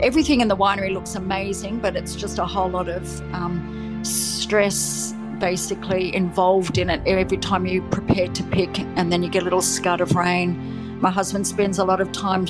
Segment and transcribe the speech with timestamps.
[0.00, 5.14] everything in the winery looks amazing, but it's just a whole lot of um, stress
[5.38, 9.44] basically involved in it every time you prepare to pick and then you get a
[9.44, 11.00] little scud of rain.
[11.00, 12.46] My husband spends a lot of time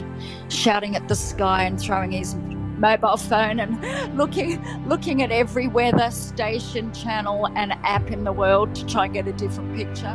[0.48, 2.34] shouting at the sky and throwing his
[2.78, 8.74] mobile phone and looking looking at every weather station channel and app in the world
[8.74, 10.14] to try and get a different picture.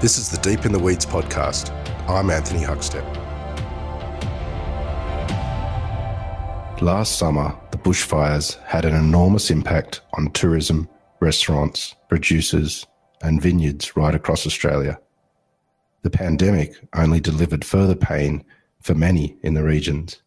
[0.00, 1.70] This is the Deep in the Weeds podcast.
[2.08, 3.21] I'm Anthony Huckstep.
[6.82, 10.88] Last summer, the bushfires had an enormous impact on tourism,
[11.20, 12.84] restaurants, producers,
[13.22, 14.98] and vineyards right across Australia.
[16.02, 18.44] The pandemic only delivered further pain
[18.80, 20.22] for many in the regions.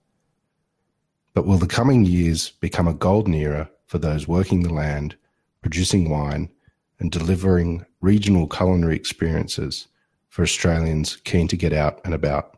[1.34, 5.18] But will the coming years become a golden era for those working the land,
[5.62, 6.50] producing wine,
[7.02, 9.88] and delivering regional culinary experiences
[10.30, 12.55] for Australians keen to get out and about?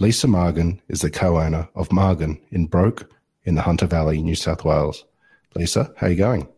[0.00, 3.08] Lisa Margan is the co-owner of Margan in Broke
[3.44, 5.04] in the Hunter Valley, New South Wales.
[5.54, 6.48] Lisa, how are you going?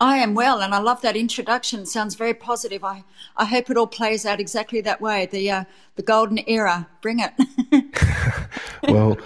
[0.00, 1.80] I am well, and I love that introduction.
[1.80, 2.82] It sounds very positive.
[2.82, 3.04] I,
[3.36, 5.26] I hope it all plays out exactly that way.
[5.26, 7.32] The uh, the golden era, bring it.
[8.88, 9.16] well,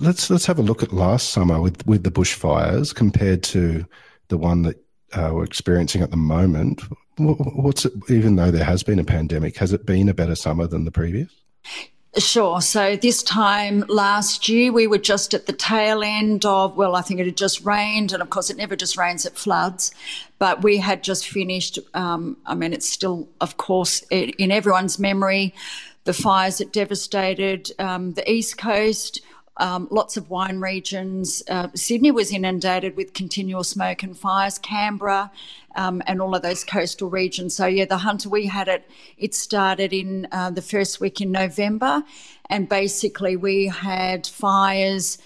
[0.00, 3.86] let's let's have a look at last summer with with the bushfires compared to
[4.26, 4.76] the one that
[5.12, 6.82] uh, we're experiencing at the moment.
[7.16, 10.66] What's it, even though there has been a pandemic, has it been a better summer
[10.66, 11.30] than the previous?
[12.18, 12.62] Sure.
[12.62, 17.02] So this time last year, we were just at the tail end of, well, I
[17.02, 18.10] think it had just rained.
[18.10, 19.92] And of course, it never just rains, it floods.
[20.38, 25.54] But we had just finished, um, I mean, it's still, of course, in everyone's memory,
[26.04, 29.20] the fires that devastated um, the East Coast.
[29.58, 31.42] Um, lots of wine regions.
[31.48, 34.58] Uh, Sydney was inundated with continual smoke and fires.
[34.58, 35.30] Canberra
[35.76, 37.54] um, and all of those coastal regions.
[37.54, 38.88] So yeah, the hunter we had it.
[39.16, 42.02] It started in uh, the first week in November,
[42.50, 45.18] and basically we had fires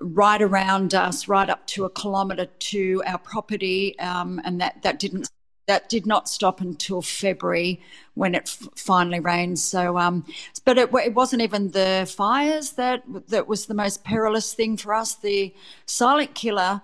[0.00, 4.98] right around us, right up to a kilometre to our property, um, and that that
[4.98, 5.30] didn't
[5.66, 7.80] that did not stop until February
[8.14, 9.58] when it f- finally rained.
[9.58, 10.24] So, um,
[10.64, 14.92] but it, it, wasn't even the fires that that was the most perilous thing for
[14.92, 15.14] us.
[15.14, 15.54] The
[15.86, 16.82] silent killer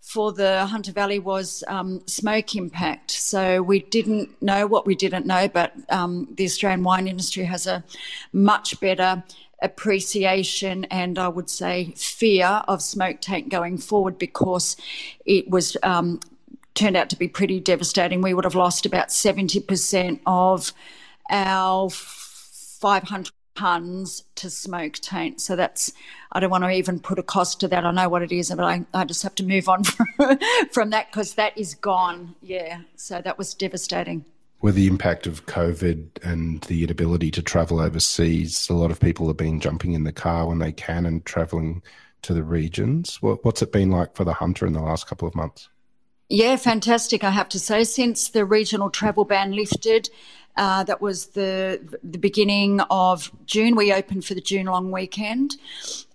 [0.00, 3.10] for the Hunter Valley was um, smoke impact.
[3.10, 7.66] So we didn't know what we didn't know, but um, the Australian wine industry has
[7.66, 7.82] a
[8.32, 9.24] much better
[9.62, 14.76] appreciation and I would say fear of smoke taint going forward because
[15.24, 16.20] it was um,
[16.76, 18.20] turned out to be pretty devastating.
[18.20, 20.72] We would have lost about 70% of
[21.30, 25.40] our 500 tons to smoke taint.
[25.40, 25.92] So that's,
[26.32, 27.84] I don't want to even put a cost to that.
[27.84, 29.82] I know what it is, but I, I just have to move on
[30.70, 32.36] from, that because that is gone.
[32.42, 32.82] Yeah.
[32.96, 34.24] So that was devastating.
[34.60, 39.26] With the impact of COVID and the inability to travel overseas, a lot of people
[39.26, 41.82] have been jumping in the car when they can and traveling
[42.22, 43.20] to the regions.
[43.22, 45.68] What, what's it been like for the hunter in the last couple of months?
[46.28, 47.22] Yeah, fantastic.
[47.22, 50.10] I have to say, since the regional travel ban lifted,
[50.56, 53.76] uh, that was the the beginning of June.
[53.76, 55.56] We opened for the June long weekend,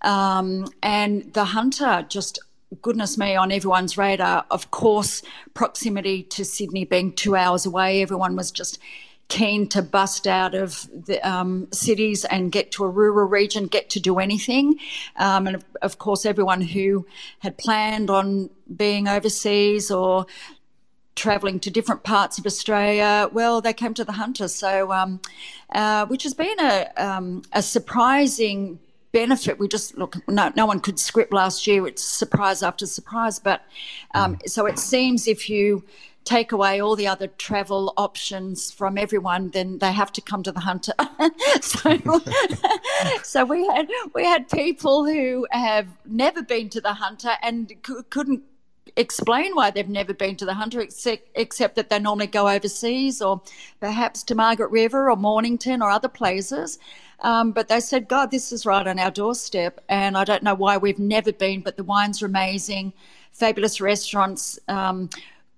[0.02, 2.40] um, and the Hunter just
[2.82, 4.46] goodness me on everyone's radar.
[4.52, 5.22] Of course,
[5.54, 8.80] proximity to Sydney being two hours away, everyone was just
[9.32, 13.90] keen to bust out of the um, cities and get to a rural region, get
[13.90, 14.78] to do anything.
[15.16, 17.08] Um, and of, of, course, everyone who
[17.40, 20.26] had planned on being overseas or
[21.16, 24.50] travelling to different parts of Australia, well, they came to the Hunter.
[24.50, 25.22] So, um,
[25.74, 28.80] uh, which has been a, um, a surprising
[29.14, 29.58] benefit.
[29.58, 31.88] We just look, no, no one could script last year.
[31.88, 33.40] It's surprise after surprise.
[33.40, 33.62] But
[34.14, 34.50] um, mm.
[34.50, 35.86] so it seems if you
[36.24, 40.52] take away all the other travel options from everyone, then they have to come to
[40.52, 40.94] the hunter.
[41.62, 42.22] so,
[43.24, 47.96] so we had we had people who have never been to the hunter and c-
[48.10, 48.44] couldn't
[48.96, 53.22] explain why they've never been to the hunter except, except that they normally go overseas
[53.22, 53.42] or
[53.80, 56.78] perhaps to Margaret River or Mornington or other places.
[57.22, 59.80] Um, but they said, God, this is right on our doorstep.
[59.90, 62.94] And I don't know why we've never been, but the wines are amazing,
[63.32, 64.60] fabulous restaurants.
[64.68, 65.10] Um,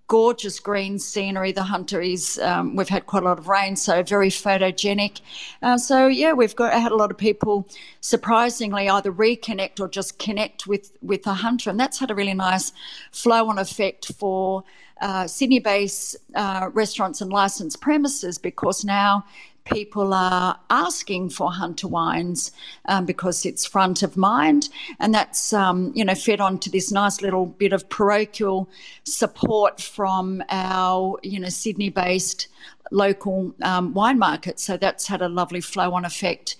[0.08, 1.52] gorgeous green scenery.
[1.52, 5.22] The Hunter is, um, we've had quite a lot of rain, so very photogenic.
[5.62, 7.68] Uh, so yeah, we've got had a lot of people
[8.02, 12.34] surprisingly either reconnect or just connect with with the Hunter, and that's had a really
[12.34, 12.72] nice
[13.12, 14.64] flow on effect for.
[15.02, 19.26] Uh, Sydney based uh, restaurants and licensed premises because now
[19.66, 22.52] people are asking for hunter wines
[22.86, 24.70] um, because it's front of mind,
[25.00, 28.70] and that's um, you know fed onto this nice little bit of parochial
[29.04, 32.48] support from our you know Sydney-based
[32.92, 34.60] local um, wine market.
[34.60, 36.56] So that's had a lovely flow-on effect.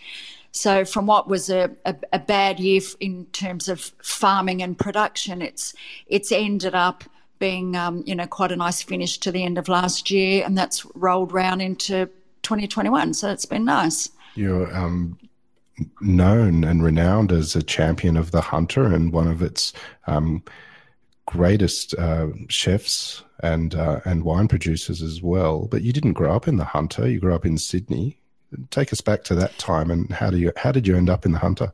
[0.52, 5.42] So, from what was a, a, a bad year in terms of farming and production,
[5.42, 5.74] it's
[6.08, 7.04] it's ended up
[7.40, 10.56] being um, you know quite a nice finish to the end of last year, and
[10.56, 12.08] that's rolled round into
[12.44, 13.14] 2021.
[13.14, 14.10] So it's been nice.
[14.36, 15.18] You're um,
[16.02, 19.74] known and renowned as a champion of the hunter and one of its
[20.08, 20.44] um,
[21.26, 25.68] greatest uh, chefs and uh, and wine producers as well.
[25.70, 27.08] But you didn't grow up in the hunter.
[27.10, 28.20] You grew up in Sydney.
[28.70, 31.26] Take us back to that time and how do you how did you end up
[31.26, 31.74] in the hunter?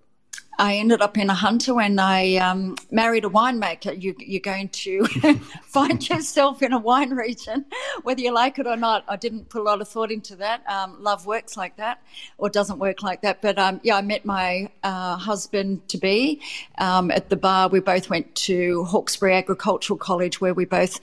[0.60, 4.00] I ended up in a hunter when I um, married a winemaker.
[4.00, 5.06] You, are going to
[5.64, 7.64] find yourself in a wine region,
[8.04, 9.06] whether you like it or not.
[9.08, 10.70] I didn't put a lot of thought into that.
[10.70, 12.04] Um, love works like that,
[12.38, 13.42] or doesn't work like that.
[13.42, 16.42] But um, yeah, I met my uh, husband to be
[16.78, 17.70] um, at the bar.
[17.70, 21.00] We both went to Hawkesbury Agricultural College, where we both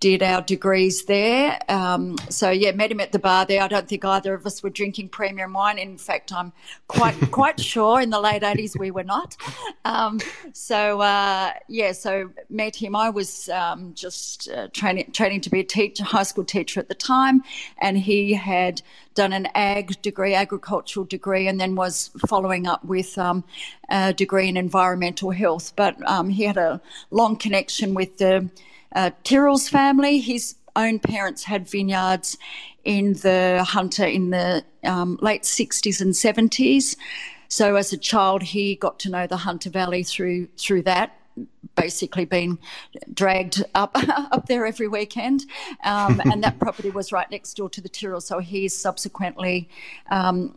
[0.00, 1.60] did our degrees there.
[1.68, 3.62] Um, so yeah, met him at the bar there.
[3.62, 5.78] I don't think either of us were drinking premium wine.
[5.78, 6.52] In fact, I'm
[6.88, 9.36] quite quite sure in the late '80s we were not.
[9.84, 10.18] Um,
[10.54, 12.96] so uh, yeah, so met him.
[12.96, 16.88] I was um, just uh, training training to be a teacher, high school teacher at
[16.88, 17.42] the time,
[17.78, 18.80] and he had
[19.14, 23.44] done an ag degree, agricultural degree, and then was following up with um,
[23.90, 25.74] a degree in environmental health.
[25.76, 26.80] But um, he had a
[27.10, 28.48] long connection with the
[28.94, 30.18] uh, Tyrrell's family.
[30.18, 32.36] His own parents had vineyards
[32.84, 36.96] in the Hunter in the um, late 60s and 70s.
[37.48, 41.16] So as a child, he got to know the Hunter Valley through through that.
[41.74, 42.58] Basically, being
[43.12, 43.92] dragged up
[44.32, 45.46] up there every weekend,
[45.84, 48.20] um, and that property was right next door to the Tyrrell.
[48.20, 49.68] So he subsequently.
[50.10, 50.56] Um,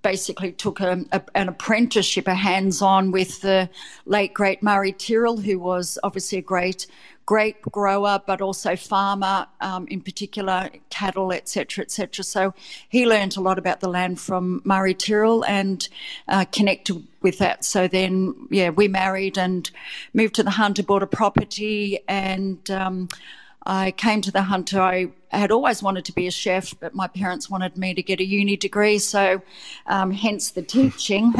[0.00, 3.68] basically took a, a, an apprenticeship, a hands on with the
[4.06, 6.86] late great Murray Tyrrell, who was obviously a great
[7.28, 12.24] grape grower, but also farmer, um, in particular cattle, etc., etc.
[12.24, 12.54] So
[12.88, 15.86] he learned a lot about the land from Murray Tyrrell and
[16.26, 17.66] uh, connected with that.
[17.66, 19.70] So then, yeah, we married and
[20.14, 23.10] moved to the Hunter, bought a property, and um,
[23.68, 24.80] I came to the Hunter.
[24.80, 28.18] I had always wanted to be a chef, but my parents wanted me to get
[28.18, 29.42] a uni degree, so
[29.86, 31.34] um, hence the teaching.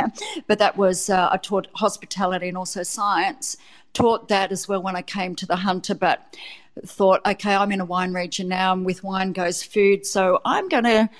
[0.46, 3.56] but that was uh, I taught hospitality and also science
[3.94, 6.36] taught that as well when I came to the Hunter, but
[6.84, 10.68] thought, okay, I'm in a wine region now, and with wine goes food, so I'm
[10.68, 11.10] going to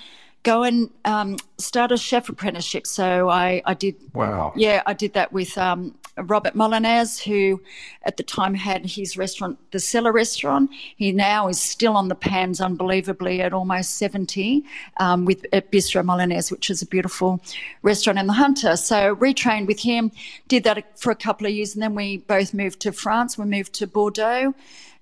[0.45, 2.87] go and um, start a chef apprenticeship.
[2.87, 3.97] So I, I did.
[4.15, 4.53] Wow.
[4.55, 7.61] Yeah, I did that with um, Robert Molines, who
[8.03, 10.71] at the time had his restaurant, the Cellar Restaurant.
[10.97, 14.65] He now is still on the pans, unbelievably, at almost 70,
[14.99, 17.41] um, with at Bistro Molines, which is a beautiful
[17.83, 18.77] restaurant in the Hunter.
[18.77, 20.13] So retrained with him,
[20.49, 23.39] did that for a couple of years, and then we both moved to France.
[23.39, 24.55] We moved to Bordeaux.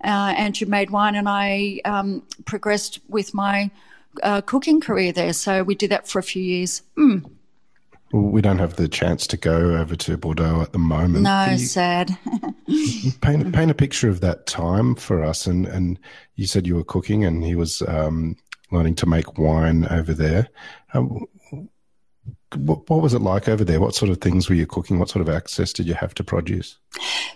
[0.05, 3.71] Uh, Andrew made wine, and I um, progressed with my
[4.23, 5.33] uh, cooking career there.
[5.33, 6.83] So we did that for a few years.
[6.97, 7.31] Mm.
[8.17, 11.25] We don't have the chance to go over to Bordeaux at the moment.
[11.25, 12.17] No, you, sad.
[13.21, 15.47] paint, paint a picture of that time for us.
[15.47, 15.99] And, and
[16.35, 18.37] you said you were cooking and he was um,
[18.71, 20.49] learning to make wine over there.
[20.95, 21.27] Um,
[22.55, 23.81] what, what, was it like over there?
[23.81, 24.99] What sort of things were you cooking?
[24.99, 26.79] What sort of access did you have to produce?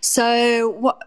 [0.01, 0.99] So, what,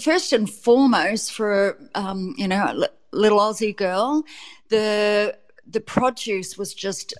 [0.00, 4.24] first and foremost, for um, you know, a little Aussie girl,
[4.68, 5.36] the
[5.66, 7.12] the produce was just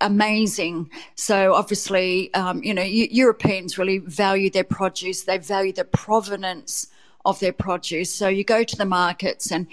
[0.00, 0.90] amazing.
[1.14, 5.24] So obviously, um, you know, Europeans really value their produce.
[5.24, 6.88] They value the provenance
[7.24, 8.14] of their produce.
[8.14, 9.66] So you go to the markets and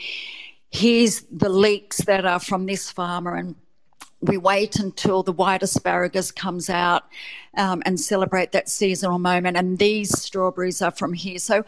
[0.72, 3.56] here's the leeks that are from this farmer and
[4.22, 7.04] we wait until the white asparagus comes out
[7.58, 9.58] um, and celebrate that seasonal moment.
[9.58, 11.38] And these strawberries are from here.
[11.38, 11.64] So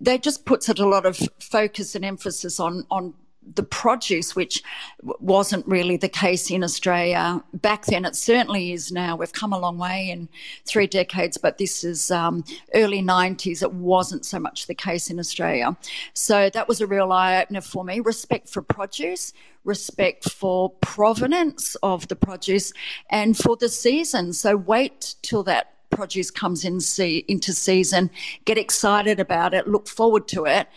[0.00, 3.14] that just puts it a lot of focus and emphasis on on
[3.54, 4.62] the produce, which
[5.02, 8.04] wasn't really the case in Australia back then.
[8.04, 9.16] It certainly is now.
[9.16, 10.28] We've come a long way in
[10.64, 13.62] three decades, but this is um, early 90s.
[13.62, 15.76] It wasn't so much the case in Australia.
[16.14, 18.00] So that was a real eye opener for me.
[18.00, 19.32] Respect for produce,
[19.64, 22.72] respect for provenance of the produce,
[23.10, 24.32] and for the season.
[24.32, 28.10] So wait till that produce comes in see, into season,
[28.44, 30.68] get excited about it, look forward to it,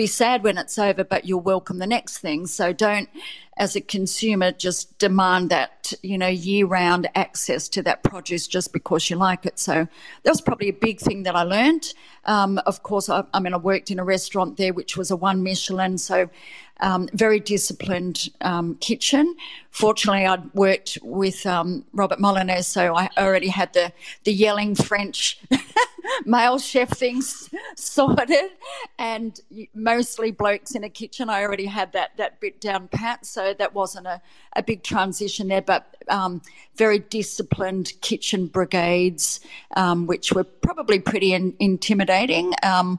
[0.00, 2.46] be sad when it's over, but you'll welcome the next thing.
[2.46, 3.06] So don't,
[3.58, 8.72] as a consumer, just demand that, you know, year round access to that produce just
[8.72, 9.58] because you like it.
[9.58, 9.86] So
[10.22, 11.92] that was probably a big thing that I learned.
[12.24, 15.16] Um, of course, I, I, mean, I worked in a restaurant there, which was a
[15.16, 15.98] one Michelin.
[15.98, 16.30] So
[16.80, 19.36] um, very disciplined um, kitchen.
[19.70, 23.92] Fortunately, I'd worked with um, Robert Molines, so I already had the
[24.24, 25.38] the yelling French
[26.24, 28.50] male chef things sorted,
[28.98, 29.40] and
[29.74, 31.28] mostly blokes in a kitchen.
[31.28, 34.20] I already had that that bit down pat, so that wasn't a,
[34.56, 35.62] a big transition there.
[35.62, 36.42] But um,
[36.76, 39.40] very disciplined kitchen brigades,
[39.76, 42.52] um, which were probably pretty in, intimidating.
[42.62, 42.98] Um,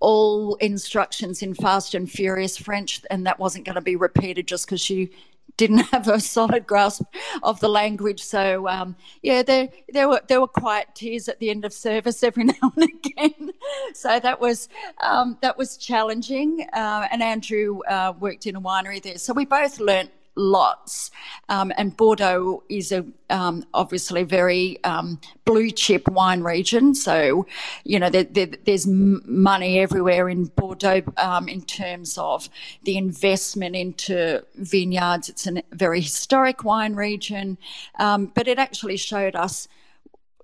[0.00, 4.66] all instructions in fast and furious French, and that wasn't going to be repeated just
[4.66, 5.10] because she
[5.56, 7.02] didn't have a solid grasp
[7.42, 8.22] of the language.
[8.22, 12.22] So um, yeah, there there were there were quiet tears at the end of service
[12.22, 13.50] every now and again.
[13.94, 14.68] so that was
[15.00, 16.66] um, that was challenging.
[16.72, 21.10] Uh, and Andrew uh, worked in a winery there, so we both learnt lots.
[21.48, 26.94] Um, and Bordeaux is a um, obviously very um, blue chip wine region.
[26.94, 27.46] So,
[27.84, 32.48] you know, there, there, there's money everywhere in Bordeaux um, in terms of
[32.84, 35.28] the investment into vineyards.
[35.28, 37.58] It's a very historic wine region,
[37.98, 39.68] um, but it actually showed us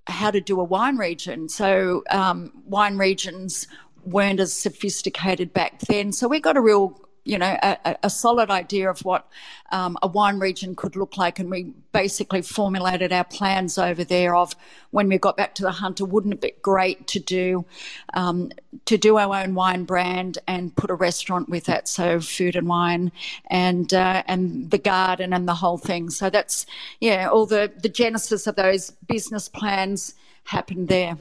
[0.07, 1.49] how to do a wine region.
[1.49, 3.67] So, um, wine regions
[4.05, 6.13] weren't as sophisticated back then.
[6.13, 6.99] So we got a real
[7.29, 9.29] you know, a, a solid idea of what
[9.71, 11.39] um, a wine region could look like.
[11.39, 14.57] And we basically formulated our plans over there of
[14.93, 17.67] when we got back to the Hunter, wouldn't it be great to do
[18.15, 18.51] um,
[18.87, 22.67] to do our own wine brand and put a restaurant with that, so food and
[22.67, 23.13] wine
[23.51, 26.09] and uh, and the garden and the whole thing.
[26.09, 26.65] So that's
[26.99, 31.19] yeah, all the the genesis of those business plans happened there.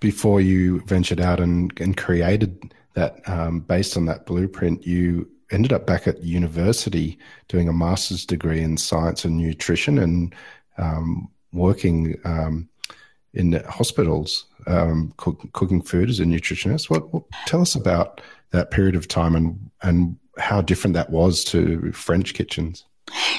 [0.00, 5.72] Before you ventured out and, and created that um, based on that blueprint, you ended
[5.72, 10.34] up back at university doing a master's degree in science and nutrition and
[10.76, 12.68] um, working um,
[13.32, 16.90] in hospitals, um, cook, cooking food as a nutritionist.
[16.90, 21.44] What, what, tell us about that period of time and and how different that was
[21.44, 22.84] to French kitchens.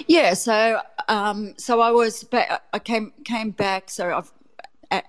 [0.07, 3.89] Yeah, so um, so I was back, I came came back.
[3.89, 4.31] So I've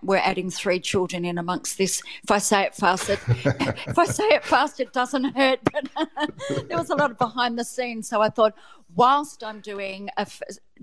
[0.02, 2.02] we're adding three children in amongst this.
[2.22, 5.60] If I say it fast, it, if I say it fast, it doesn't hurt.
[5.72, 5.88] But
[6.68, 8.08] there was a lot of behind the scenes.
[8.08, 8.54] So I thought,
[8.94, 10.10] whilst I'm doing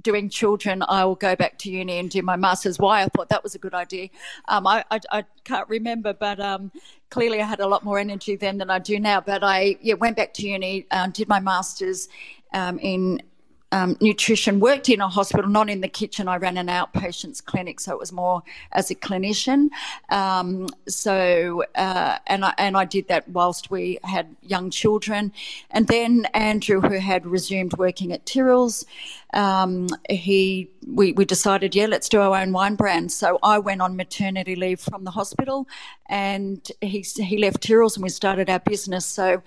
[0.01, 2.79] doing children, I will go back to uni and do my masters.
[2.79, 4.09] Why I thought that was a good idea,
[4.47, 6.71] um, I, I, I can't remember, but um,
[7.09, 9.21] clearly I had a lot more energy then than I do now.
[9.21, 12.07] But I yeah went back to uni, uh, did my masters
[12.53, 13.21] um, in
[13.71, 16.27] um, nutrition, worked in a hospital, not in the kitchen.
[16.27, 19.69] I ran an outpatients clinic, so it was more as a clinician.
[20.09, 25.33] Um, so, uh, and I and I did that whilst we had young children,
[25.69, 28.85] and then Andrew, who had resumed working at Tyrrell's,
[29.33, 33.11] um, he we, we decided, yeah, let's do our own wine brand.
[33.11, 35.67] So I went on maternity leave from the hospital,
[36.07, 39.05] and he he left Tyrrell's, and we started our business.
[39.05, 39.43] So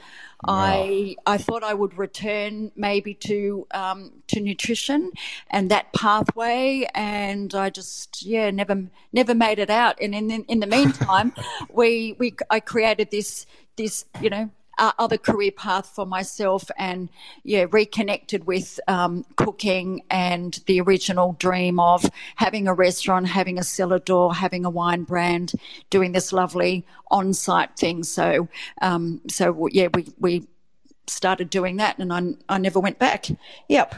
[0.47, 0.55] Wow.
[0.55, 5.13] I I thought I would return maybe to um, to nutrition
[5.51, 9.99] and that pathway, and I just yeah never never made it out.
[10.01, 11.33] And in in the meantime,
[11.73, 14.51] we we I created this this you know
[14.81, 17.09] uh, other career path for myself and
[17.45, 22.05] yeah reconnected with um, cooking and the original dream of
[22.37, 25.53] having a restaurant having a cellar door having a wine brand
[25.91, 28.03] doing this lovely on-site thing.
[28.03, 28.49] So
[28.81, 30.49] um, so yeah we we
[31.07, 33.27] started doing that and I, I never went back.
[33.69, 33.95] Yep.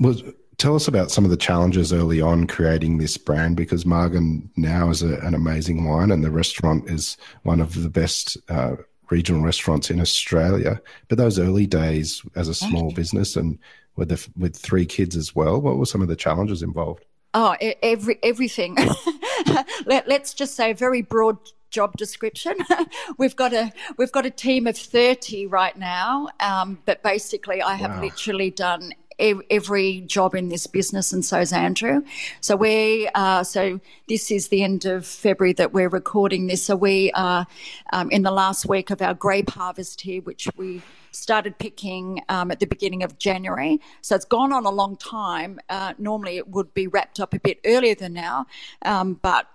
[0.00, 0.22] Was
[0.58, 4.90] tell us about some of the challenges early on creating this brand because Margan now
[4.90, 8.76] is a, an amazing wine and the restaurant is one of the best uh,
[9.10, 10.80] regional restaurants in Australia.
[11.08, 13.58] But those early days as a small business and
[13.96, 17.04] with the, with three kids as well, what were some of the challenges involved?
[17.34, 18.76] Oh, every everything.
[19.86, 21.38] Let, us just say very broad
[21.70, 22.54] job description.
[23.18, 27.74] we've got a we've got a team of thirty right now, um, but basically, I
[27.74, 28.02] have wow.
[28.02, 32.02] literally done every job in this business, and so is Andrew.
[32.40, 36.64] So we uh, so this is the end of February that we're recording this.
[36.64, 37.46] So we are
[37.92, 42.50] um, in the last week of our grape harvest here, which we started picking um,
[42.50, 43.80] at the beginning of January.
[44.00, 45.60] So it's gone on a long time.
[45.68, 48.46] Uh, normally it would be wrapped up a bit earlier than now,
[48.82, 49.46] um, but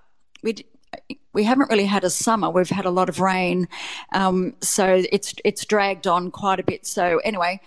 [0.44, 0.56] we
[1.34, 2.50] we haven't really had a summer.
[2.50, 3.68] We've had a lot of rain,
[4.12, 6.88] um, so it's it's dragged on quite a bit.
[6.88, 7.60] So anyway,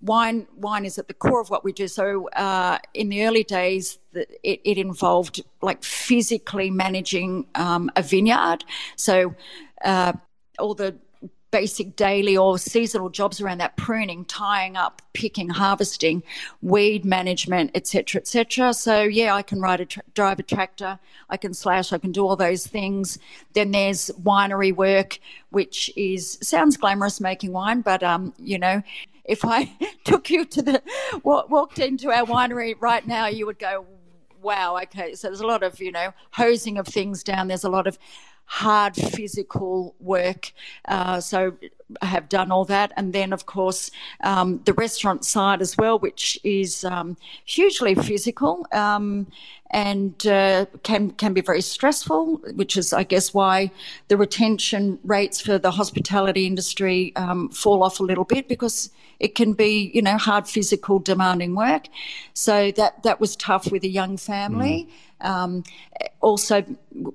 [0.00, 1.88] wine wine is at the core of what we do.
[1.88, 8.64] So uh, in the early days, it, it, involved like physically managing um, a vineyard.
[8.96, 9.34] So
[9.84, 10.12] uh,
[10.58, 10.96] all the
[11.50, 16.22] basic daily or seasonal jobs around that pruning tying up picking harvesting
[16.60, 20.98] weed management etc etc so yeah i can ride a tra- drive a tractor
[21.30, 23.18] i can slash i can do all those things
[23.54, 28.82] then there's winery work which is sounds glamorous making wine but um you know
[29.28, 29.70] if I
[30.04, 30.82] took you to the
[31.22, 33.86] walked into our winery right now, you would go,
[34.42, 37.46] "Wow, okay." So there's a lot of you know hosing of things down.
[37.46, 37.98] There's a lot of
[38.48, 40.52] hard physical work.
[40.86, 41.54] Uh, so
[42.00, 43.90] I have done all that, and then of course
[44.24, 49.26] um, the restaurant side as well, which is um, hugely physical um,
[49.70, 52.36] and uh, can can be very stressful.
[52.54, 53.70] Which is, I guess, why
[54.08, 58.90] the retention rates for the hospitality industry um, fall off a little bit because
[59.20, 61.88] it can be, you know, hard physical, demanding work.
[62.34, 64.88] So that that was tough with a young family.
[64.88, 65.07] Mm.
[65.20, 65.64] Um,
[66.20, 66.64] also,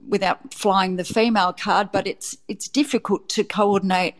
[0.07, 4.15] without flying the female card, but it's it's difficult to coordinate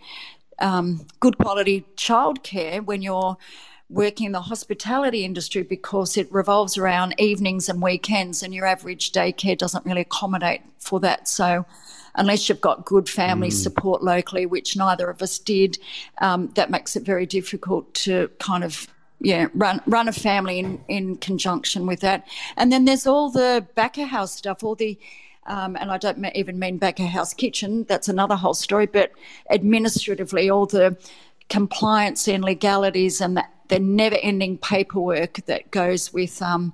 [0.59, 3.37] um, good quality childcare when you're
[3.89, 9.11] working in the hospitality industry because it revolves around evenings and weekends, and your average
[9.11, 11.27] daycare doesn't really accommodate for that.
[11.27, 11.65] So
[12.15, 13.53] unless you've got good family mm.
[13.53, 15.77] support locally, which neither of us did,
[16.19, 18.87] um, that makes it very difficult to kind of
[19.23, 22.27] yeah, run run a family in, in conjunction with that.
[22.57, 24.99] And then there's all the back of house stuff, all the
[25.45, 27.85] um, and I don't even mean back of house kitchen.
[27.85, 28.85] That's another whole story.
[28.85, 29.11] But
[29.49, 30.97] administratively, all the
[31.49, 36.74] compliance and legalities and the, the never ending paperwork that goes with um,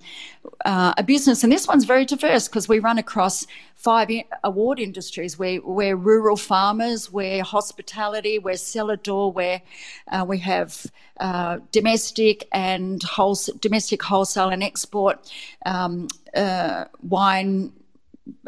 [0.65, 1.43] uh, a business.
[1.43, 4.09] And this one's very diverse because we run across five
[4.43, 5.39] award industries.
[5.39, 9.61] We're, we're rural farmers, we're hospitality, we're cellar door, where
[10.11, 10.85] uh, we have
[11.19, 15.31] uh, domestic and wholesale, domestic wholesale and export,
[15.65, 17.71] um, uh, wine,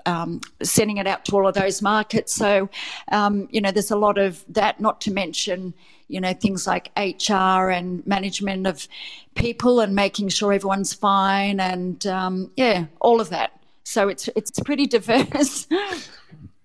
[0.05, 2.33] um, sending it out to all of those markets.
[2.33, 2.69] So,
[3.11, 5.73] um, you know, there's a lot of that, not to mention,
[6.11, 8.87] you know, things like HR and management of
[9.35, 13.59] people and making sure everyone's fine and, um, yeah, all of that.
[13.83, 15.67] So it's, it's pretty diverse.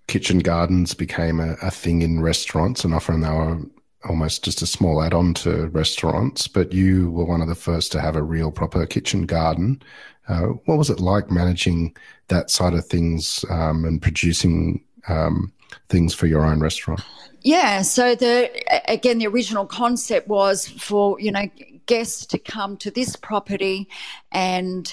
[0.07, 3.61] Kitchen gardens became a, a thing in restaurants and often they were
[4.09, 8.01] almost just a small add-on to restaurants, but you were one of the first to
[8.01, 9.83] have a real proper kitchen garden.
[10.29, 11.97] Uh, what was it like managing
[12.29, 15.53] that side of things um, and producing um,
[15.89, 17.01] things for your own restaurant?
[17.47, 18.51] Yeah, so the
[18.91, 21.49] again the original concept was for you know
[21.87, 23.89] guests to come to this property
[24.33, 24.93] and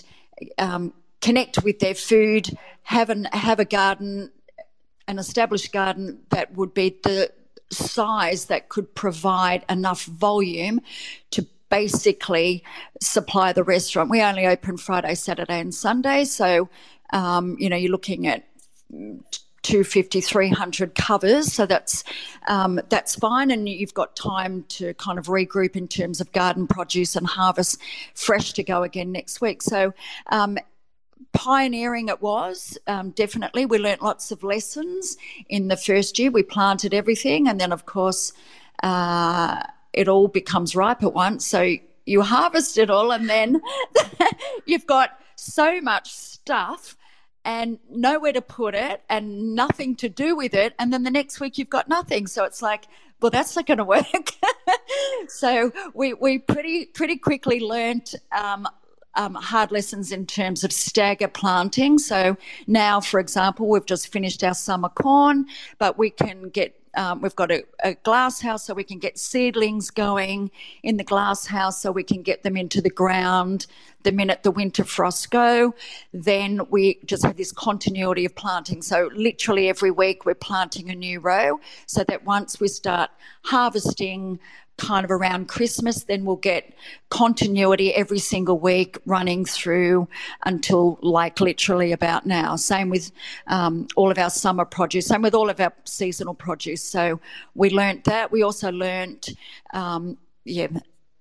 [0.59, 4.31] um, connect with their food, have an have a garden,
[5.07, 7.31] an established garden that would be the
[7.71, 10.79] size that could provide enough volume
[11.31, 12.63] to basically
[13.01, 14.11] supply the restaurant.
[14.11, 16.23] We only open Friday, Saturday, and Sunday.
[16.25, 16.69] So,
[17.13, 18.43] um, you know, you're looking at
[19.63, 21.51] 250 300 covers.
[21.51, 22.03] So that's
[22.47, 23.51] um, that's fine.
[23.51, 27.81] And you've got time to kind of regroup in terms of garden produce and harvest
[28.13, 29.61] fresh to go again next week.
[29.61, 29.93] So
[30.27, 30.57] um,
[31.31, 33.65] pioneering it was um, definitely.
[33.65, 35.17] We learnt lots of lessons
[35.49, 36.29] in the first year.
[36.29, 38.33] We planted everything and then of course
[38.83, 41.45] uh, it all becomes ripe at once.
[41.45, 43.61] So you harvest it all, and then
[44.65, 46.97] you've got so much stuff
[47.45, 50.73] and nowhere to put it and nothing to do with it.
[50.79, 52.27] And then the next week you've got nothing.
[52.27, 52.85] So it's like,
[53.21, 54.05] well, that's not going to work.
[55.27, 58.67] so we, we pretty, pretty quickly learnt um,
[59.15, 61.99] um, hard lessons in terms of stagger planting.
[61.99, 65.45] So now, for example, we've just finished our summer corn,
[65.77, 69.17] but we can get um, we've got a, a, glass house so we can get
[69.17, 70.51] seedlings going
[70.83, 73.65] in the glass house so we can get them into the ground
[74.03, 75.73] the minute the winter frosts go.
[76.13, 78.81] Then we just have this continuity of planting.
[78.81, 83.09] So literally every week we're planting a new row so that once we start
[83.43, 84.39] harvesting
[84.77, 86.73] kind of around Christmas, then we'll get
[87.09, 90.07] continuity every single week running through
[90.45, 92.55] until like literally about now.
[92.55, 93.11] Same with
[93.47, 96.83] um, all of our summer produce, same with all of our seasonal produce.
[96.83, 97.19] So
[97.53, 98.31] we learnt that.
[98.31, 99.29] We also learnt,
[99.73, 100.67] um, yeah,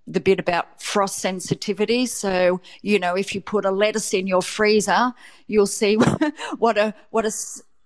[0.06, 2.06] the bit about frost sensitivity.
[2.06, 5.12] So, you know, if you put a lettuce in your freezer,
[5.46, 5.96] you'll see
[6.58, 7.32] what a what a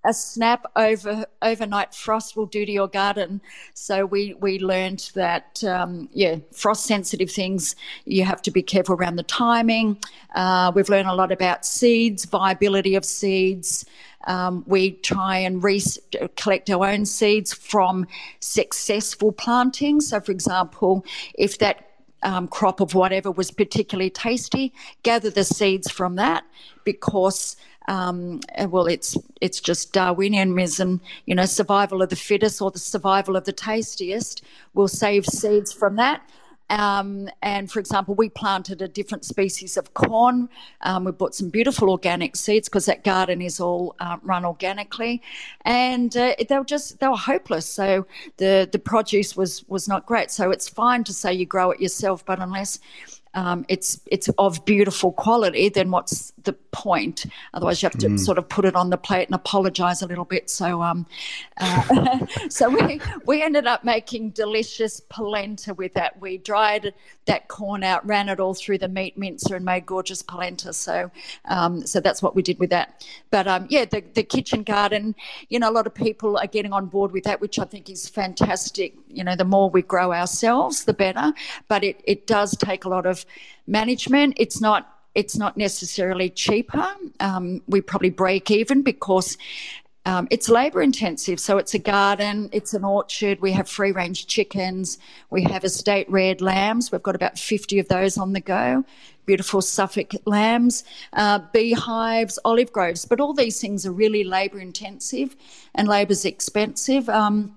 [0.07, 3.41] a snap over overnight frost will do to your garden.
[3.75, 8.95] So we we learned that um, yeah, frost sensitive things you have to be careful
[8.95, 9.99] around the timing.
[10.35, 13.85] Uh, we've learned a lot about seeds, viability of seeds.
[14.27, 15.83] Um, we try and re-
[16.37, 18.07] collect our own seeds from
[18.41, 20.09] successful plantings.
[20.09, 21.91] So, for example, if that
[22.23, 24.73] um, crop of whatever was particularly tasty,
[25.05, 26.45] gather the seeds from that
[26.85, 27.57] because
[27.89, 33.37] um, well, it's it's just Darwinianism, you know, survival of the fittest or the survival
[33.37, 34.43] of the tastiest.
[34.75, 36.29] We'll save seeds from that.
[36.69, 40.49] Um, and for example, we planted a different species of corn.
[40.81, 45.23] Um, we bought some beautiful organic seeds because that garden is all uh, run organically,
[45.65, 47.67] and uh, they were just they were hopeless.
[47.67, 48.07] So
[48.39, 50.31] the the produce was was not great.
[50.31, 52.81] So it's fine to say you grow it yourself, but unless
[53.37, 57.27] um, it's it's of beautiful quality, then what's the point?
[57.53, 58.19] Otherwise, you have to mm.
[58.19, 60.49] sort of put it on the plate and apologise a little bit.
[60.49, 61.07] So, um,
[61.59, 66.19] uh, so we we ended up making delicious polenta with that.
[66.19, 66.95] We dried
[67.27, 70.73] that corn out, ran it all through the meat mincer, and made gorgeous polenta.
[70.73, 71.11] So,
[71.45, 73.07] um, so that's what we did with that.
[73.31, 75.15] But um, yeah, the the kitchen garden.
[75.51, 77.91] You know, a lot of people are getting on board with that, which I think
[77.91, 78.95] is fantastic.
[79.09, 81.35] You know, the more we grow ourselves, the better.
[81.69, 83.26] But it it does take a lot of
[83.67, 84.35] management.
[84.37, 86.87] It's not it's not necessarily cheaper.
[87.21, 89.39] Um, we probably break even because
[90.07, 91.41] um, it's labour intensive.
[91.41, 93.41] So it's a garden, it's an orchard.
[93.41, 94.99] We have free range chickens.
[95.31, 96.93] We have estate reared lambs.
[96.93, 98.85] We've got about 50 of those on the go.
[99.25, 100.85] Beautiful Suffolk lambs,
[101.15, 103.05] uh, beehives, olive groves.
[103.05, 105.35] But all these things are really labour intensive
[105.75, 107.09] and labour's expensive.
[107.09, 107.57] Um,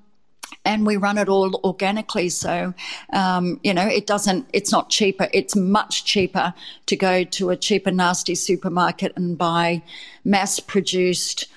[0.66, 2.30] and we run it all organically.
[2.30, 2.74] So,
[3.14, 5.28] um, you know, it doesn't, it's not cheaper.
[5.34, 6.54] It's much cheaper
[6.88, 9.82] to go to a cheaper, nasty supermarket and buy
[10.24, 11.48] mass produced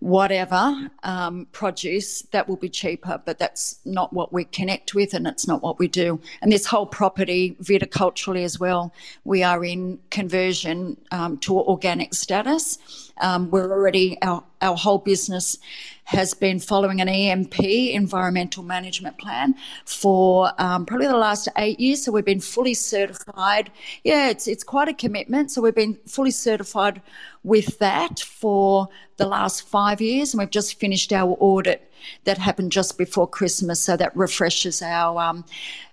[0.00, 5.26] whatever um, produce that will be cheaper, but that's not what we connect with and
[5.26, 6.20] it's not what we do.
[6.42, 8.92] And this whole property, viticulturally as well,
[9.24, 13.05] we are in conversion um, to organic status.
[13.20, 15.58] Um, we're already, our, our whole business
[16.06, 22.04] has been following an EMP, Environmental Management Plan, for um, probably the last eight years.
[22.04, 23.72] So we've been fully certified.
[24.04, 25.50] Yeah, it's it's quite a commitment.
[25.50, 27.02] So we've been fully certified
[27.42, 31.90] with that for the last five years, and we've just finished our audit
[32.22, 33.80] that happened just before Christmas.
[33.82, 35.44] So that refreshes our um,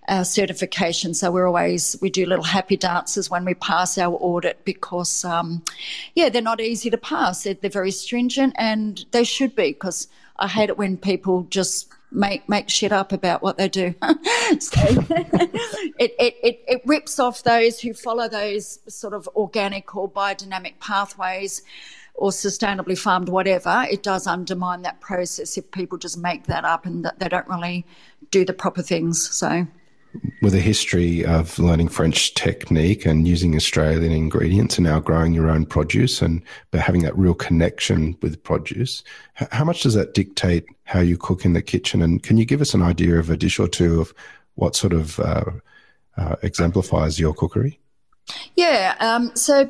[0.07, 1.13] our certification.
[1.13, 5.63] So we're always we do little happy dances when we pass our audit because um,
[6.15, 7.43] yeah, they're not easy to pass.
[7.43, 11.89] They're, they're very stringent, and they should be because I hate it when people just
[12.11, 13.93] make make shit up about what they do.
[14.01, 20.79] it, it, it, it rips off those who follow those sort of organic or biodynamic
[20.79, 21.61] pathways
[22.15, 23.85] or sustainably farmed whatever.
[23.89, 27.47] It does undermine that process if people just make that up and that they don't
[27.47, 27.85] really
[28.29, 29.35] do the proper things.
[29.35, 29.67] So
[30.41, 35.49] with a history of learning French technique and using Australian ingredients and now growing your
[35.49, 40.65] own produce and but having that real connection with produce, how much does that dictate
[40.83, 42.01] how you cook in the kitchen?
[42.01, 44.13] And can you give us an idea of a dish or two of
[44.55, 45.45] what sort of uh,
[46.17, 47.79] uh, exemplifies your cookery?
[48.55, 49.69] Yeah, um, so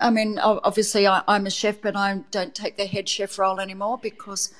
[0.00, 3.60] I mean, obviously, I, am a chef, but I don't take the head chef role
[3.60, 4.52] anymore because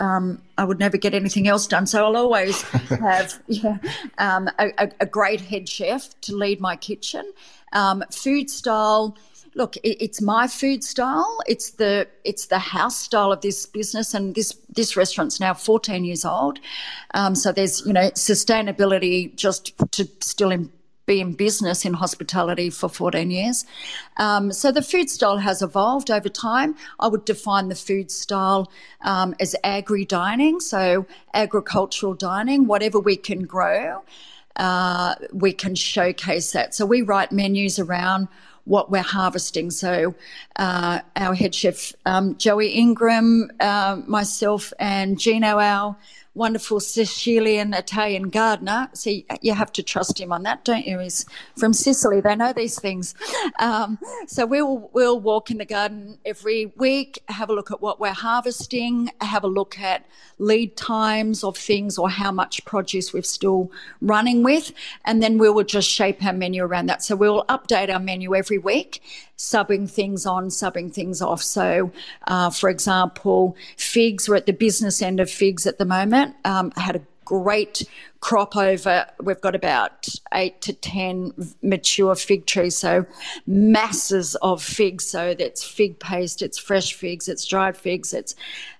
[0.00, 1.86] um, I would never get anything else done.
[1.86, 3.78] So I'll always have yeah,
[4.18, 7.32] um, a, a, great head chef to lead my kitchen.
[7.72, 9.16] Um, food style,
[9.54, 11.38] look, it, it's my food style.
[11.46, 16.04] It's the it's the house style of this business, and this this restaurant's now 14
[16.04, 16.58] years old.
[17.14, 20.50] Um, so there's you know sustainability just to still.
[20.50, 20.70] In,
[21.10, 23.66] be in business in hospitality for 14 years.
[24.16, 26.76] Um, so the food style has evolved over time.
[27.00, 28.70] I would define the food style
[29.00, 34.04] um, as agri dining, so agricultural dining, whatever we can grow.
[34.54, 36.74] Uh, we can showcase that.
[36.76, 38.28] So we write menus around
[38.64, 39.72] what we're harvesting.
[39.72, 40.14] So
[40.56, 45.96] uh, our head chef um, Joey Ingram, uh, myself, and Gino, our
[46.40, 48.88] wonderful Sicilian Italian gardener.
[48.94, 50.98] See, you have to trust him on that, don't you?
[50.98, 52.22] He's from Sicily.
[52.22, 53.14] They know these things.
[53.58, 58.00] Um, so we'll we'll walk in the garden every week, have a look at what
[58.00, 60.06] we're harvesting, have a look at
[60.38, 64.72] lead times of things or how much produce we're still running with,
[65.04, 67.02] and then we will just shape our menu around that.
[67.02, 69.02] So we'll update our menu every week
[69.40, 71.42] subbing things on, subbing things off.
[71.42, 71.90] So,
[72.26, 76.29] uh, for example, figs, we're at the business end of figs at the moment.
[76.44, 77.84] Um, I had a great
[78.18, 79.06] crop over.
[79.22, 82.76] We've got about eight to 10 mature fig trees.
[82.76, 83.06] So
[83.46, 85.06] masses of figs.
[85.06, 88.34] So that's fig paste, it's fresh figs, it's dried figs, it's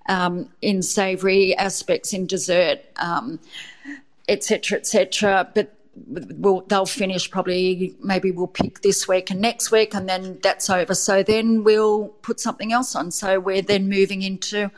[0.08, 2.80] um, in savoury aspects in dessert,
[4.28, 5.52] etc., um, etc.
[5.54, 10.08] Et but we'll, they'll finish probably maybe we'll pick this week and next week and
[10.08, 14.70] then that's over so then we'll put something else on so we're then moving into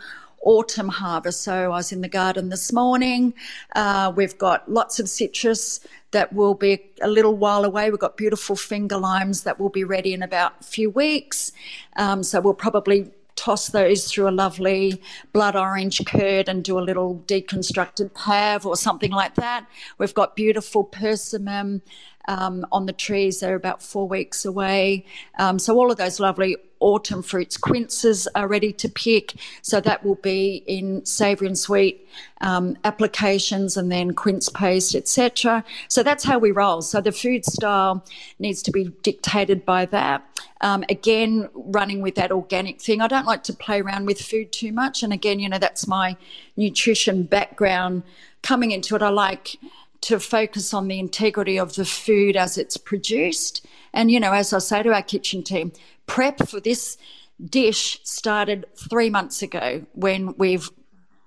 [0.43, 3.33] autumn harvest so i was in the garden this morning
[3.77, 8.17] uh, we've got lots of citrus that will be a little while away we've got
[8.17, 11.53] beautiful finger limes that will be ready in about a few weeks
[11.97, 15.03] um, so we'll probably toss those through a lovely
[15.33, 19.67] blood orange curd and do a little deconstructed pav or something like that.
[19.99, 21.83] We've got beautiful persimmon
[22.29, 23.41] um, on the trees.
[23.41, 25.07] They're about four weeks away.
[25.39, 27.57] Um, so all of those lovely autumn fruits.
[27.57, 32.07] Quinces are ready to pick, so that will be in savoury and sweet
[32.41, 35.65] um, applications, and then quince paste, etc.
[35.89, 36.83] So that's how we roll.
[36.83, 38.05] So the food style
[38.39, 40.23] needs to be dictated by that.
[40.61, 43.01] Um, again, running with that organic thing.
[43.01, 45.87] I don't like to play around with food too much, and again, you know, that's
[45.87, 46.17] my
[46.57, 48.03] nutrition background
[48.43, 49.03] coming into it.
[49.03, 49.57] I like
[50.03, 53.65] to focus on the integrity of the food as it's produced.
[53.93, 55.73] And, you know, as I say to our kitchen team,
[56.07, 56.97] prep for this
[57.43, 60.71] dish started three months ago when we've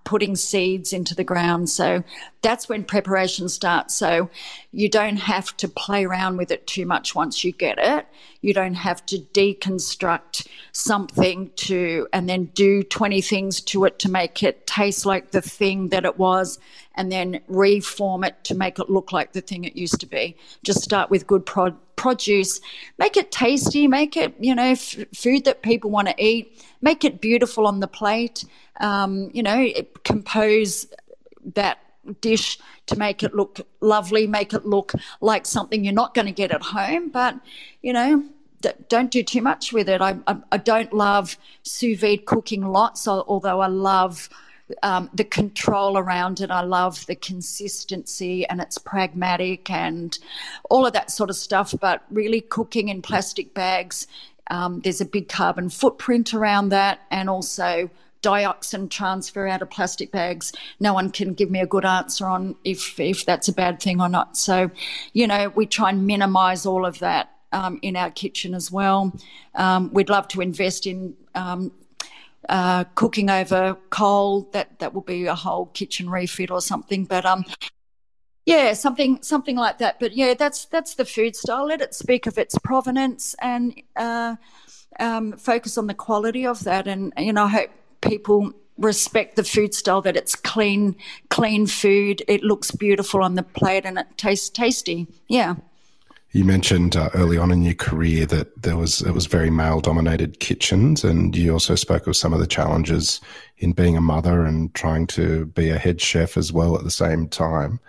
[0.06, 1.70] putting seeds into the ground.
[1.70, 2.04] So
[2.42, 3.96] that's when preparation starts.
[3.96, 4.30] So
[4.72, 8.08] you don't have to play around with it too much once you get it.
[8.40, 14.10] You don't have to deconstruct something to and then do 20 things to it to
[14.10, 16.60] make it taste like the thing that it was
[16.94, 20.38] and then reform it to make it look like the thing it used to be.
[20.64, 22.60] Just start with good prod- produce,
[22.98, 27.04] make it tasty, make it, you know, f- food that people want to eat, make
[27.04, 28.46] it beautiful on the plate,
[28.80, 29.68] um, you know,
[30.04, 30.88] compose
[31.54, 31.80] that
[32.22, 36.32] dish to make it look lovely, make it look like something you're not going to
[36.32, 37.10] get at home.
[37.10, 37.40] But,
[37.82, 38.24] you know,
[38.90, 40.02] don't do too much with it.
[40.02, 44.30] I, I, I don't love sous vide cooking lots, although I love
[44.84, 46.52] um, the control around it.
[46.52, 50.18] I love the consistency and it's pragmatic and
[50.70, 51.74] all of that sort of stuff.
[51.80, 54.08] But really, cooking in plastic bags,
[54.50, 57.90] um, there's a big carbon footprint around that, and also
[58.22, 60.52] dioxin transfer out of plastic bags.
[60.80, 64.02] No one can give me a good answer on if if that's a bad thing
[64.02, 64.36] or not.
[64.36, 64.72] So,
[65.14, 69.14] you know, we try and minimise all of that um, in our kitchen as well.
[69.54, 71.72] Um, we'd love to invest in um,
[72.50, 74.50] uh, cooking over coal.
[74.54, 77.06] That that will be a whole kitchen refit or something.
[77.06, 77.46] But um,
[78.46, 80.00] yeah, something something like that.
[80.00, 81.68] But yeah, that's that's the food style.
[81.68, 84.36] Let it speak of its provenance and uh,
[85.00, 86.88] um, focus on the quality of that.
[86.88, 87.70] And you know, I hope
[88.02, 90.96] people respect the food style that it's clean
[91.30, 92.24] clean food.
[92.28, 95.08] It looks beautiful on the plate and it tastes tasty.
[95.28, 95.56] Yeah.
[96.36, 99.80] You mentioned uh, early on in your career that there was it was very male
[99.80, 103.22] dominated kitchens, and you also spoke of some of the challenges
[103.60, 106.92] in being a mother and trying to be a head chef as well at the
[106.92, 107.80] same time.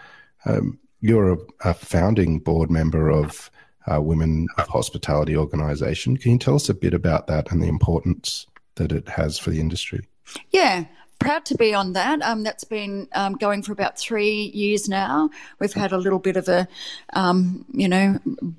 [0.44, 3.50] Um, you're a, a, founding board member of
[3.92, 6.16] uh, Women of Hospitality organisation.
[6.16, 9.50] Can you tell us a bit about that and the importance that it has for
[9.50, 10.06] the industry?
[10.50, 10.85] Yeah,
[11.18, 12.22] proud to be on that.
[12.22, 15.31] Um, that's been um, going for about three years now.
[15.59, 16.68] We've had a little bit of a,
[17.14, 18.18] um, you know,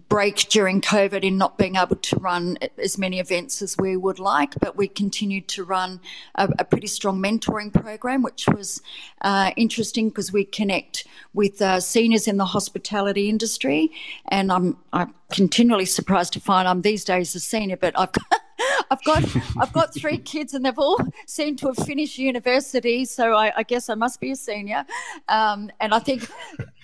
[0.10, 4.20] break during COVID in not being able to run as many events as we would
[4.20, 6.00] like, but we continued to run
[6.36, 8.82] a, a pretty strong mentoring program, which was
[9.22, 13.91] uh, interesting because we connect with uh, seniors in the hospitality industry,
[14.30, 18.12] and I'm I'm continually surprised to find I'm these days a senior, but I've
[18.91, 19.24] I've got
[19.60, 23.06] I've got three kids, and they've all seemed to have finished university.
[23.06, 24.86] So I, I guess I must be a senior.
[25.28, 26.30] Um, and I think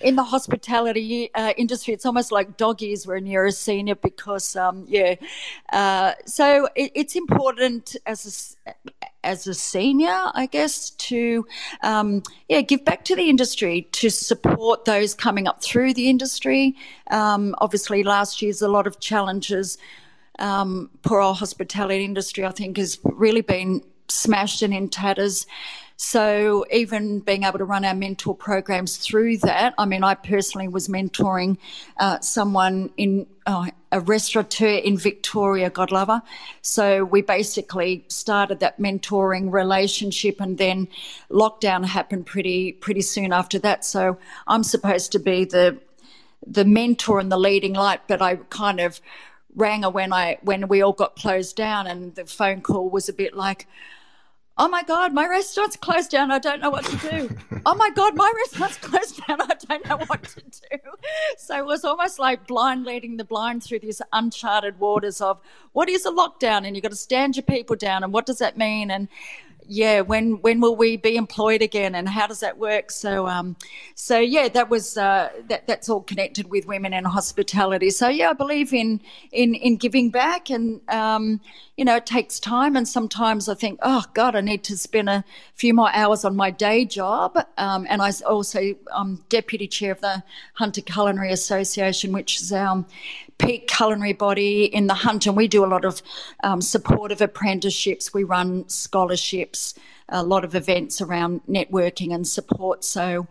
[0.00, 4.84] in the hospitality uh, industry, it's almost like doggies when you're a senior because um,
[4.88, 5.14] yeah.
[5.72, 8.74] Uh, so it, it's important as a,
[9.24, 11.46] as a senior, I guess, to
[11.82, 16.76] um, yeah give back to the industry to support those coming up through the industry.
[17.10, 19.78] Um, obviously, last year's a lot of challenges
[20.38, 25.46] um, poor old hospitality industry, I think, has really been smashed and in tatters.
[25.96, 30.66] So even being able to run our mentor programs through that, I mean, I personally
[30.66, 31.56] was mentoring
[31.98, 36.22] uh, someone in uh, a restaurateur in Victoria, God love her.
[36.62, 40.88] So we basically started that mentoring relationship, and then
[41.30, 43.84] lockdown happened pretty pretty soon after that.
[43.84, 44.18] So
[44.48, 45.78] I'm supposed to be the
[46.44, 49.00] the mentor and the leading light, but I kind of
[49.54, 53.08] rang her when I when we all got closed down, and the phone call was
[53.08, 53.66] a bit like,
[54.58, 56.30] "Oh my God, my restaurant's closed down.
[56.30, 57.36] I don't know what to do.
[57.66, 59.40] oh my God, my restaurant's closed down.
[59.40, 60.78] I don't know what to do."
[61.38, 65.40] So it was almost like blind leading the blind through these uncharted waters of
[65.72, 68.38] what is a lockdown, and you've got to stand your people down, and what does
[68.38, 69.08] that mean, and
[69.66, 72.90] yeah, when when will we be employed again, and how does that work?
[72.90, 73.56] So, um,
[73.94, 77.90] so yeah, that was uh, that that's all connected with women in hospitality.
[77.90, 79.00] So yeah, I believe in
[79.32, 81.40] in in giving back, and um,
[81.76, 85.08] you know, it takes time, and sometimes I think, oh God, I need to spend
[85.08, 85.24] a
[85.54, 90.00] few more hours on my day job, um, and I also I'm deputy chair of
[90.00, 90.22] the
[90.54, 92.84] Hunter Culinary Association, which is our
[93.38, 96.02] peak culinary body in the hunt, and we do a lot of
[96.42, 98.14] um, supportive apprenticeships.
[98.14, 99.74] We run scholarships,
[100.08, 102.84] a lot of events around networking and support.
[102.84, 103.26] So,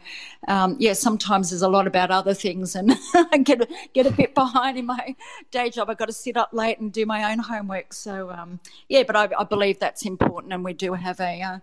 [0.47, 4.33] um, yeah, sometimes there's a lot about other things, and I get get a bit
[4.35, 5.15] behind in my
[5.51, 5.89] day job.
[5.89, 7.93] I've got to sit up late and do my own homework.
[7.93, 11.59] So, um, yeah, but I, I, believe that's important, and we do have a uh,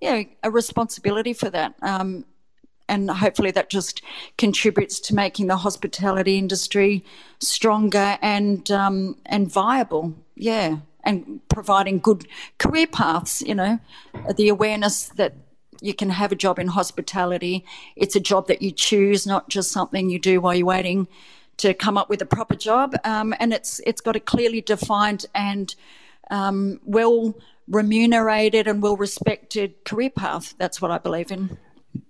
[0.00, 1.74] yeah a responsibility for that.
[1.82, 2.24] Um,
[2.88, 4.02] and hopefully that just
[4.38, 7.04] contributes to making the hospitality industry
[7.40, 10.14] stronger and um, and viable.
[10.34, 12.26] Yeah and providing good
[12.58, 13.78] career paths, you know,
[14.36, 15.34] the awareness that
[15.80, 17.64] you can have a job in hospitality.
[17.94, 21.08] It's a job that you choose, not just something you do while you're waiting
[21.58, 22.94] to come up with a proper job.
[23.04, 25.74] Um, and it's it's got a clearly defined and
[26.30, 27.34] um, well
[27.68, 30.54] remunerated and well respected career path.
[30.58, 31.58] That's what I believe in.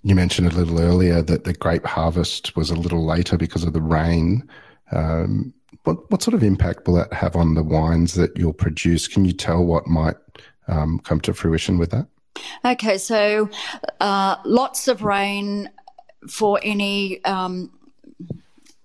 [0.03, 3.73] You mentioned a little earlier that the grape harvest was a little later because of
[3.73, 4.49] the rain.
[4.93, 5.53] Um,
[5.85, 9.09] what, what sort of impact will that have on the wines that you'll produce?
[9.09, 10.17] Can you tell what might
[10.69, 12.07] um, come to fruition with that?
[12.65, 13.49] Okay, so
[14.01, 15.71] uh, lots of rain
[16.29, 17.71] for any um,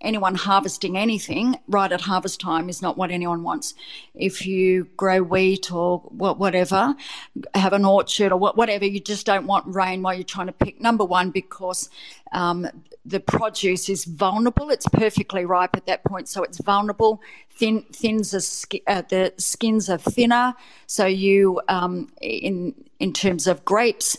[0.02, 3.74] anyone harvesting anything right at harvest time is not what anyone wants.
[4.14, 6.96] If you grow wheat or whatever,
[7.54, 10.80] have an orchard or whatever, you just don't want rain while you're trying to pick.
[10.80, 11.90] Number one, because
[12.32, 12.68] um,
[13.06, 14.70] the produce is vulnerable.
[14.70, 17.22] It's perfectly ripe at that point, so it's vulnerable.
[17.52, 20.56] Thin, thins are, uh, the skins are thinner,
[20.88, 24.18] so you um, in in terms of grapes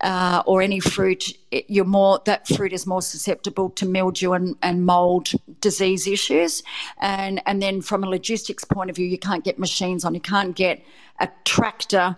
[0.00, 4.56] uh, or any fruit, it, you're more that fruit is more susceptible to mildew and,
[4.62, 6.62] and mold disease issues.
[7.00, 10.14] And and then from a logistics point of view, you can't get machines on.
[10.14, 10.82] You can't get
[11.18, 12.16] a tractor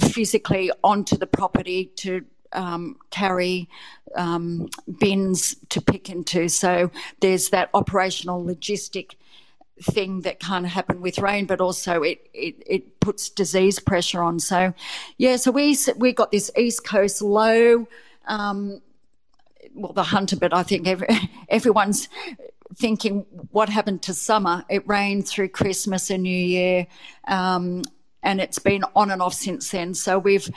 [0.00, 3.68] physically onto the property to um, carry
[4.14, 4.68] um,
[4.98, 6.48] bins to pick into.
[6.48, 9.16] So there's that operational logistic
[9.82, 14.38] thing that can't happen with rain, but also it, it, it puts disease pressure on.
[14.40, 14.72] So,
[15.18, 17.86] yeah, so we we got this east coast low.
[18.26, 18.80] Um,
[19.74, 21.08] well, the hunter, but I think every,
[21.48, 22.08] everyone's
[22.76, 24.64] thinking what happened to summer.
[24.68, 26.86] It rained through Christmas and New Year.
[27.26, 27.82] Um,
[28.24, 29.94] and it's been on and off since then.
[29.94, 30.50] So we've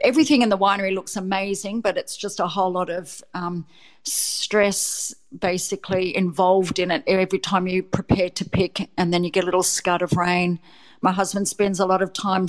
[0.00, 3.66] everything in the winery looks amazing, but it's just a whole lot of um,
[4.04, 9.44] stress basically involved in it every time you prepare to pick and then you get
[9.44, 10.58] a little scud of rain
[11.02, 12.46] my husband spends a lot of time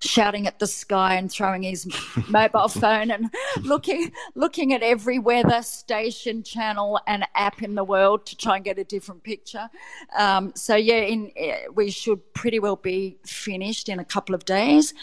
[0.00, 1.86] shouting at the sky and throwing his
[2.28, 3.30] mobile phone and
[3.62, 8.64] looking looking at every weather station channel and app in the world to try and
[8.64, 9.68] get a different picture.
[10.18, 14.44] Um, so yeah in, eh, we should pretty well be finished in a couple of
[14.44, 14.94] days.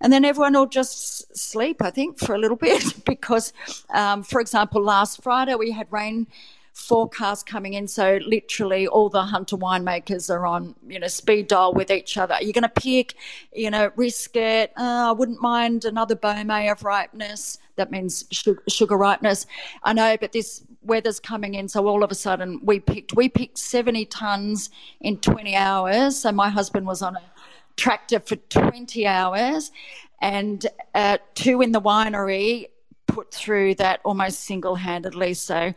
[0.00, 3.52] And then everyone will just sleep, I think, for a little bit because,
[3.90, 6.26] um, for example, last Friday we had rain
[6.72, 7.86] forecast coming in.
[7.86, 12.36] So literally all the hunter winemakers are on, you know, speed dial with each other.
[12.40, 13.14] You're going to pick,
[13.52, 14.72] you know, risk it?
[14.76, 17.58] Uh, I wouldn't mind another Baumé of ripeness.
[17.76, 19.46] That means sugar, ripeness.
[19.82, 21.68] I know, but this weather's coming in.
[21.68, 26.16] So all of a sudden we picked, we picked 70 tons in 20 hours.
[26.18, 27.22] So my husband was on a
[27.76, 29.72] tractor for 20 hours
[30.20, 30.66] and
[31.34, 32.68] two in the winery
[33.12, 35.72] put through that almost single-handedly so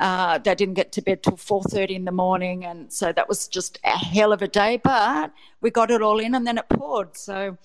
[0.00, 3.46] uh, they didn't get to bed till 4.30 in the morning and so that was
[3.46, 6.68] just a hell of a day but we got it all in and then it
[6.68, 7.56] poured so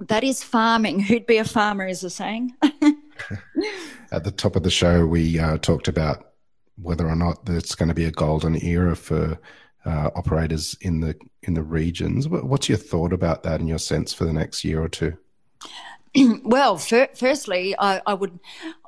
[0.00, 2.52] that is farming who'd be a farmer is a saying
[4.12, 6.34] at the top of the show we uh, talked about
[6.76, 9.38] whether or not there's going to be a golden era for
[9.84, 12.28] uh, operators in the in the regions.
[12.28, 15.16] What's your thought about that and your sense for the next year or two?
[16.44, 18.38] well, for, firstly, I, I, would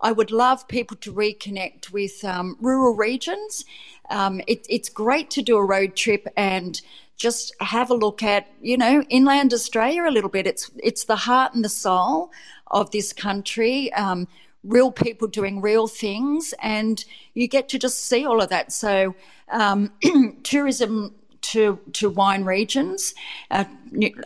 [0.01, 3.65] I would love people to reconnect with um, rural regions.
[4.11, 6.81] Um, it, it's great to do a road trip and
[7.17, 10.47] just have a look at you know inland Australia a little bit.
[10.47, 12.31] It's it's the heart and the soul
[12.69, 13.93] of this country.
[13.95, 14.29] Um,
[14.63, 18.73] real people doing real things, and you get to just see all of that.
[18.73, 19.15] So,
[19.51, 19.93] um,
[20.43, 21.15] tourism
[21.53, 23.15] to to wine regions.
[23.51, 23.65] Uh,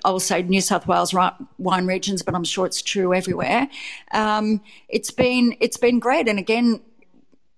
[0.04, 1.14] I will say New South Wales
[1.58, 3.68] wine regions, but I'm sure it's true everywhere.
[4.12, 6.80] Um, it's been it's been great, and again,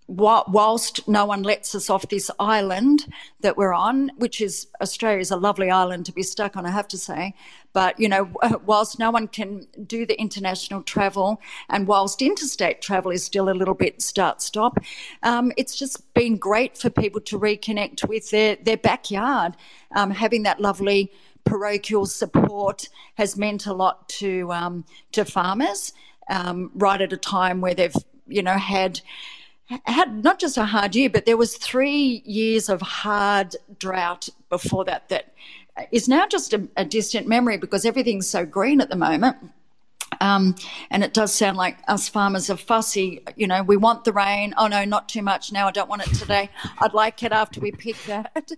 [0.09, 3.07] whilst no one lets us off this island
[3.41, 6.71] that we're on, which is Australia is a lovely island to be stuck on, I
[6.71, 7.35] have to say.
[7.73, 8.31] But you know,
[8.67, 13.55] whilst no one can do the international travel, and whilst interstate travel is still a
[13.55, 14.79] little bit start-stop,
[15.23, 19.55] um, it's just been great for people to reconnect with their their backyard.
[19.95, 21.13] Um, having that lovely
[21.45, 25.93] parochial support has meant a lot to um, to farmers.
[26.31, 27.97] Um, right at a time where they've
[28.29, 29.01] you know had
[29.85, 34.85] had not just a hard year, but there was three years of hard drought before
[34.85, 35.09] that.
[35.09, 35.35] That
[35.91, 39.37] is now just a, a distant memory because everything's so green at the moment.
[40.21, 40.55] Um,
[40.91, 43.23] and it does sound like us farmers are fussy.
[43.37, 44.55] You know, we want the rain.
[44.57, 45.67] Oh no, not too much now.
[45.67, 46.51] I don't want it today.
[46.79, 48.51] I'd like it after we pick that.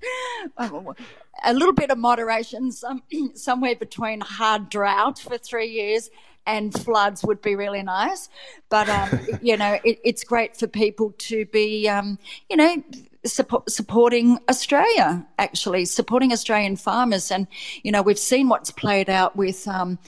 [1.45, 3.03] a little bit of moderation, some,
[3.35, 6.11] somewhere between hard drought for three years
[6.47, 8.29] and floods would be really nice.
[8.69, 12.19] But um, you know, it, it's great for people to be, um,
[12.51, 12.83] you know,
[13.25, 15.27] support, supporting Australia.
[15.39, 17.47] Actually, supporting Australian farmers, and
[17.83, 19.67] you know, we've seen what's played out with.
[19.69, 19.99] Um,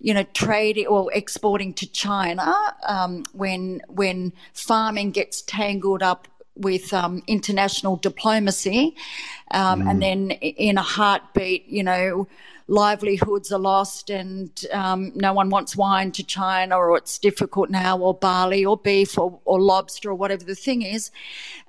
[0.00, 2.52] you know, trading or exporting to China
[2.86, 8.94] um, when when farming gets tangled up with um, international diplomacy,
[9.52, 9.90] um, mm.
[9.90, 12.28] and then in a heartbeat, you know,
[12.66, 17.98] livelihoods are lost and um, no one wants wine to China or it's difficult now
[17.98, 21.10] or barley or beef or, or lobster or whatever the thing is.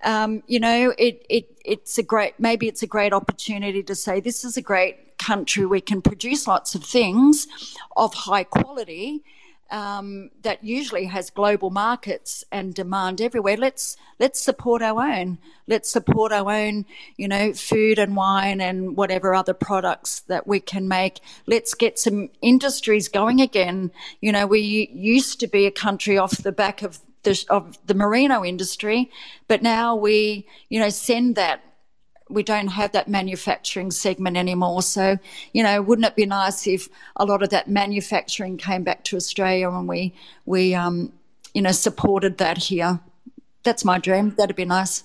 [0.04, 4.20] Um, you know, it, it, it's a great, maybe it's a great opportunity to say
[4.20, 5.66] this is a great country.
[5.66, 7.48] We can produce lots of things
[7.98, 9.24] of high quality
[9.72, 13.58] um, that usually has global markets and demand everywhere.
[13.58, 15.40] Let's let's support our own.
[15.68, 16.86] Let's support our own,
[17.18, 21.20] you know, food and wine and whatever other products that we can make.
[21.48, 23.92] Let's get some industries going again.
[24.22, 27.96] You know, we used to be a country off the back of the of the
[27.96, 29.12] merino industry,
[29.48, 31.62] but now we, you know, send that
[32.30, 34.82] we don't have that manufacturing segment anymore.
[34.82, 35.18] So,
[35.54, 39.16] you know, wouldn't it be nice if a lot of that manufacturing came back to
[39.16, 40.14] Australia and we
[40.46, 41.14] we um,
[41.54, 43.00] you know supported that here?
[43.64, 44.34] That's my dream.
[44.38, 45.04] That'd be nice.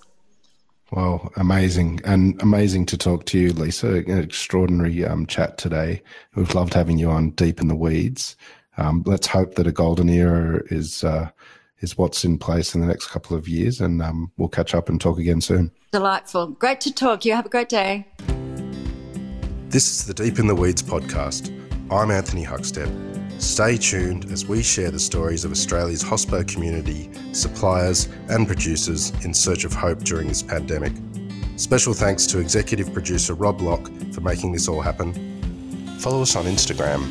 [0.92, 3.98] Well, amazing and amazing to talk to you, Lisa.
[3.98, 6.02] An extraordinary um, chat today.
[6.34, 8.36] We've loved having you on Deep in the Weeds.
[8.76, 11.30] Um, let's hope that a golden era is uh,
[11.80, 14.88] is what's in place in the next couple of years, and um, we'll catch up
[14.88, 15.70] and talk again soon.
[15.92, 16.48] Delightful.
[16.48, 17.24] Great to talk.
[17.24, 18.06] You have a great day.
[19.68, 21.56] This is the Deep in the Weeds podcast.
[21.90, 22.90] I'm Anthony Huckstep.
[23.40, 29.32] Stay tuned as we share the stories of Australia's hospo community, suppliers, and producers in
[29.32, 30.92] search of hope during this pandemic.
[31.56, 35.14] Special thanks to executive producer Rob Locke for making this all happen.
[35.98, 37.10] Follow us on Instagram